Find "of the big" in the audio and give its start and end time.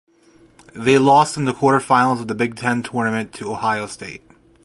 2.21-2.55